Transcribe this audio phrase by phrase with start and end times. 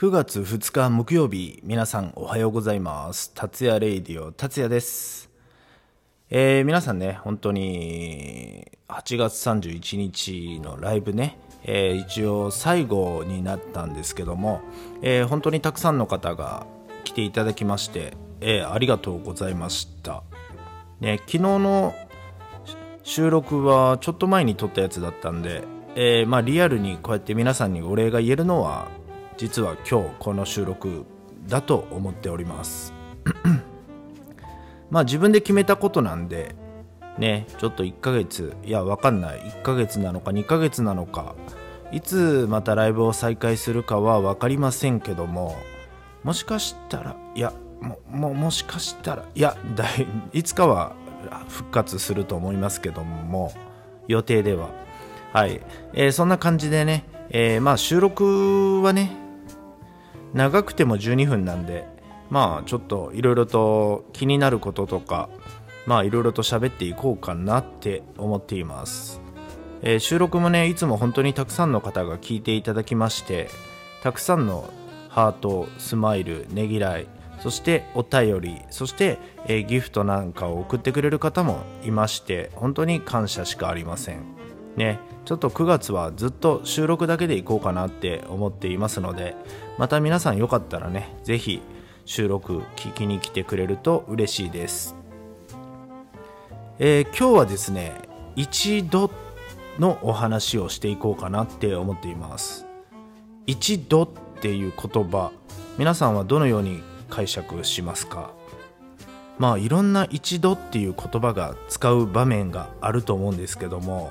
[0.00, 3.34] 9月2日木曜日、皆さんおはようございます。
[3.34, 5.28] 達也レイディオ、達也です。
[6.30, 14.62] えー、皆さんね、本当に8月31日のライブね、えー一応最後になったんですけども、
[15.02, 16.66] えー本当にたくさんの方が
[17.04, 20.22] 来ていただきまして、えーありがとうございました。
[21.00, 21.94] ね、昨日の
[23.02, 25.62] 収録はちょっと前に撮ったやつだったんで、
[25.94, 28.88] えーまあ、リアルにこうやって皆さんにお礼が言えるのは
[29.40, 31.06] 実は今日この収録
[31.48, 32.92] だと思っております。
[34.90, 36.54] まあ自分で決めたことなんで
[37.16, 39.40] ねちょっと1ヶ月いやわかんない。
[39.40, 41.36] 1ヶ月なのか2ヶ月なのか
[41.90, 45.56] いつまたライブを再開するかは分かりませんけども
[46.22, 50.92] もしかしたらいやもももしかしたらいやだいいつかは
[51.48, 53.54] 復活すると思いますけども
[54.06, 54.68] 予定では。
[55.32, 55.62] はい、
[55.94, 59.19] えーそんな感じでね、えーまあ収録はね
[60.34, 61.86] 長くても12分なんで
[62.30, 65.28] まあちょっといろいろと気になることとか
[65.86, 69.20] まあいろいろと喋っていこうかなって思っています、
[69.82, 73.48] えー収録もねいつも本当にたくさんの方が聞いていただきまして
[74.02, 74.70] たくさんの
[75.08, 77.06] ハートスマイルねぎらい
[77.40, 84.24] そしてお便りそして、えーギフトなんかを送ってくれる方もいまして本当に感謝しかありません。
[84.76, 85.00] ね。
[85.30, 89.36] ちょっと9月はずっと収録だけでいこうかなって思っていますので
[89.78, 91.62] また皆さんよかったらねぜひ
[92.04, 94.96] 収録聞きに来てくれると嬉しいです。
[96.80, 97.92] えー今日はですね
[98.34, 99.12] 一度
[99.78, 102.66] のお話をしていこうかなって思っています。
[103.46, 104.08] 一度っ
[104.40, 105.30] ていう言葉
[105.78, 108.32] 皆さんはどのように解釈しますか？
[109.38, 114.10] まあいろんな一度っていう言葉が使う場面があると思うんですけども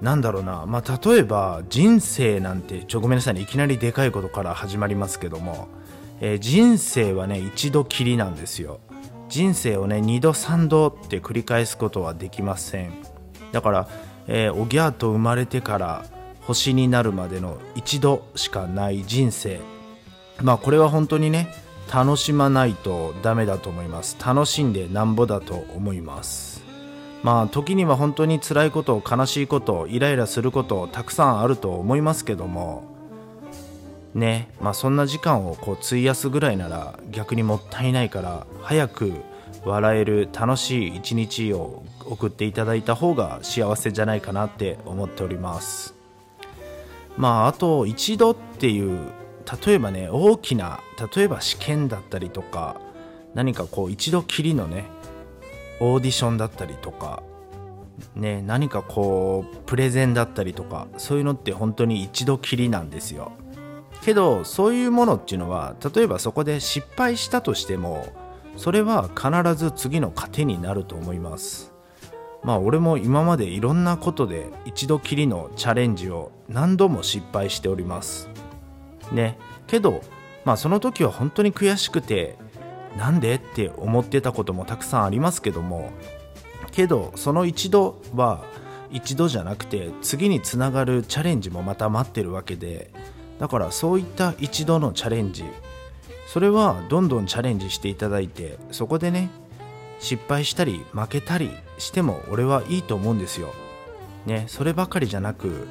[0.00, 3.40] なんだろうな、まあ、例えば人生なんてちょごめんなさいね。
[3.40, 5.68] いきなりでかいことから始まりますけども、
[6.20, 8.80] えー人生はね一度きりなんですよ。
[9.28, 12.92] 人生をね二度三度って繰り返すことはできません。
[13.52, 13.88] だから、
[14.26, 16.04] えーおぎゃーと生まれてから
[16.42, 19.60] 星になるまでの一度しかない人生。
[20.42, 21.48] まあこれは本当にね
[21.92, 24.16] 楽しまないとダメだと思います。
[24.24, 26.63] 楽しんでなんぼだと思います。
[27.24, 32.84] まあ時には本当に辛いこと悲しいことイライラすることたくさんあると思いますけども
[34.14, 39.12] ねまあそんな時間をこう費やすぐらいなら逆にもったいないから早く
[39.64, 45.94] 笑える楽しい一日を送っていただいた方が幸せじゃないかなって思っております。
[47.16, 48.98] まああと一度っていう
[49.66, 50.80] 例えばね大きな
[51.14, 52.76] 例えば試験だったりとか
[53.32, 54.84] 何かこう一度きりのね
[55.80, 57.22] オーディションだったりとか
[58.14, 63.32] ね何かこうプレゼンだったりとかそういうのって本当に一度きりなんですよ。
[64.02, 68.06] けどそういうものっていうのは例えばそこで失敗したとしても
[68.56, 71.72] それは必ず次の糧になると思います。
[72.42, 78.28] まあ俺も今までいろんなことで一度きりのチャレンジを何度も失敗しております。
[79.10, 79.38] ね。
[79.66, 80.02] けど
[80.44, 82.36] まあその時は本当に悔しくて
[82.96, 83.34] なんで？
[83.34, 85.90] って思ってたこともたくさんありますけども。
[86.72, 88.44] けどその一度は
[88.90, 92.90] 一度じゃなくて次につながるチャレンジもまた待ってるわけで。
[93.38, 95.44] だからそういった一度のチャレンジ。
[96.26, 99.30] それはどんどんチャレンジしていただいてそこでね
[100.00, 103.52] 失敗したり負けたりしても俺はいいと思うんですよ。
[104.26, 105.66] ねそればかりじゃなく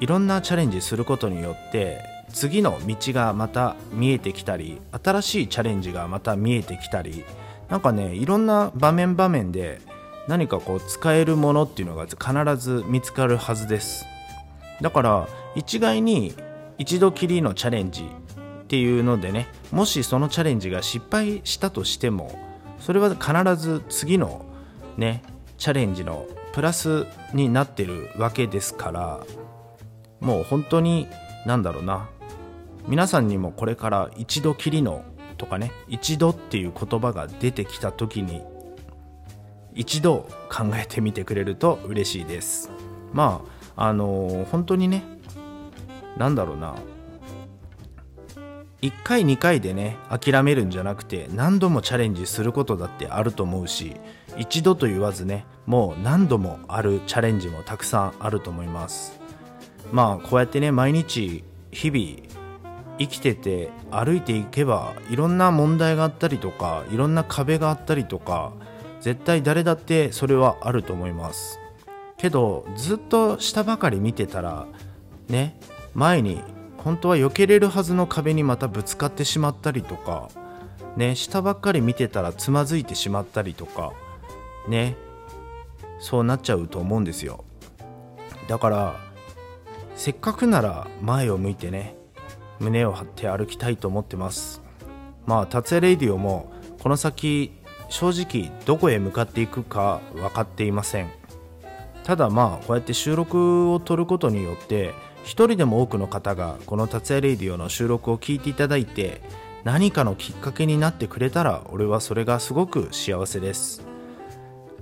[0.00, 1.98] いろんなチャレンジすることによって
[2.32, 7.24] 次の道がまた見えてきたり新しいチャレンジがまた見えてきたり
[7.68, 9.80] なんかねいろんな場面場面で
[10.28, 14.06] 何かこう使えるものっていうのが必ず見つかるはずです。
[14.80, 16.34] だから一概に
[16.78, 22.38] 一度きりのチャレンジっていうのでねもしそのチャレンジが失敗したとしても
[22.78, 24.46] それは必ず次の
[24.96, 25.22] ね
[25.58, 29.26] チャレンジのプラスになってるわけですから
[30.20, 31.06] もう本当に
[31.46, 32.08] なんだろうな
[32.90, 35.04] 皆さんにもこれから一度きりの
[35.38, 38.42] とかね一度っていう言葉が出てきた時に
[39.74, 42.68] 一度考えてみてくれると嬉しいです。
[43.12, 43.44] ま
[43.76, 45.04] ああの本当にね
[46.16, 46.74] なんだろうな。
[48.82, 53.94] 1回2回でね諦めるんじゃなくて何度もチャレンジすることだってあると思うし
[54.38, 59.20] 一度と言わずねもう何度もあるチャレンジもたくさんあると思います。
[59.92, 62.39] まあこうやってね毎日日々
[63.00, 68.52] 生きてて歩いていけばいろんな問題があったりとかいろんな壁があったりとか
[69.00, 71.58] 絶対誰だってそれはあると思います。
[72.18, 74.66] けどずっと下ばかり見てたら
[75.28, 75.58] ね
[75.94, 76.42] 前に
[76.76, 80.28] 本当は避けれるはずの壁にまたぶつかってしまったりとか
[80.96, 83.94] ね下ばっかり見てたらつまずいてしまったりとか
[84.68, 84.96] ね
[85.98, 87.44] そうなっちゃうと思うんですよ。
[88.48, 88.96] だから
[89.96, 91.96] せっかくなら前を向いてね
[92.60, 94.62] 胸を張って歩きたいと思ってます。
[95.26, 96.52] まあ達也レイディオも
[96.82, 97.52] この先
[97.88, 101.10] 正直どこへ向かっていくか分かっていません。
[102.04, 104.92] ただまあこうやって収録を撮ることによって
[105.24, 109.20] 一人でも多くの方がこの達也レイディオの収録を聞いていただいて
[109.64, 113.82] 何かのきっかけになってくれたら俺はそれがすごく幸せです。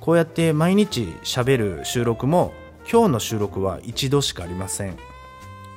[0.00, 2.52] こうやって毎日喋る収録も
[2.90, 4.96] 今日の収録は一度しかありません。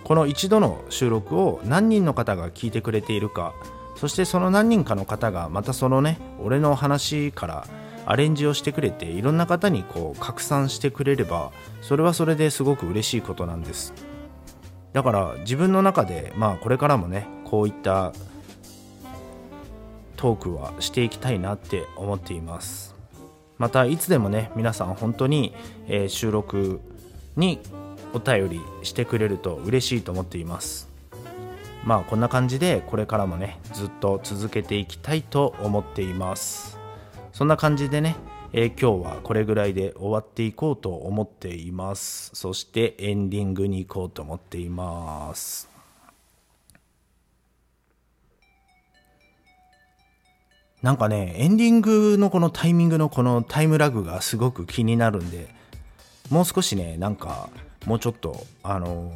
[0.05, 3.55] この一度の収録を何人の方が聞いてくれているか
[3.97, 7.67] そしてその何人かの方がまたそのね俺の話から
[8.05, 13.93] アレンジをしてくれていろんな方にこう拡散してくれればそれはそれですごく嬉しいことなんです。
[14.93, 18.13] だから自分の中でまあこれからもねこういった
[20.17, 22.95] トークはしていきたいなって思っています。
[23.57, 25.55] またいつでもね皆さん本当に、
[25.87, 26.79] えー、収録
[27.35, 27.59] に
[28.15, 30.89] お便りしてくれると嬉しいと思っています。
[31.83, 36.79] まあこんな感じでこれからもねずっと続けていきたいと思っています。
[37.33, 38.15] そんな感じでね、
[38.53, 42.31] えー、今日はこれぐらいで終わっていこうと思っています。
[42.33, 45.69] そしてエンディングに行こうと思っています。
[50.81, 55.53] なんかねエンディングのこのタイミングのこのタイムラグがすごく気になるんで
[56.29, 57.49] もう少しねなんか
[57.85, 59.11] もうちょっとあの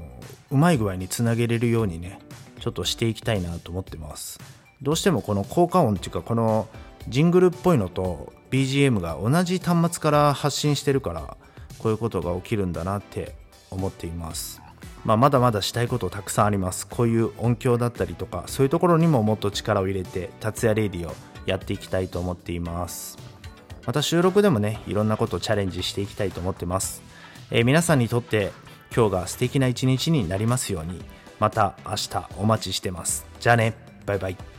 [0.52, 2.20] うまい具合につなげれるようにね
[2.60, 4.40] ちょっとしていきたいなと思ってます。
[4.82, 6.68] どうしてもこの効果音っていうかこの
[7.08, 11.38] ジングルっぽいのと BGM が同じ端末から発信してるから
[11.80, 13.36] こういうことが起きるんだなって
[13.72, 14.62] 思っています。
[15.06, 16.86] まあ、まだまだしたいことたくさんあります。
[16.88, 23.18] こういう音響だったりとかそういうところにももっと力を入れて達也レディをやっていきたいと思っています。
[23.86, 27.02] また収録でもねいろんなことをチャレンジしていきたいと思ってます、
[27.52, 28.52] えー、皆さんにとって
[28.96, 31.02] 今日が素敵な一日になりますように。
[31.40, 33.26] また明日お待ちしてます。
[33.40, 33.74] じゃあね。
[34.06, 34.59] バイバイ。